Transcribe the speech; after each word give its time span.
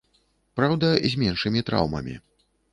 Праўда, 0.59 0.89
з 1.13 1.21
меншымі 1.25 1.65
траўмамі. 1.71 2.21